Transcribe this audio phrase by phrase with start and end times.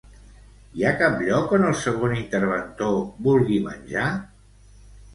[0.79, 2.99] Hi ha cap lloc on el segon interventor
[3.31, 4.11] vulgui menjar?